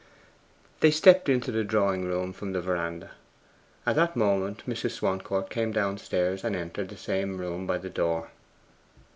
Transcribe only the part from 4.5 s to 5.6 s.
Mrs. Swancourt